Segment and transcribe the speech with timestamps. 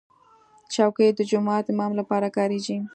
[0.73, 2.77] چوکۍ د جومات امام لپاره کارېږي.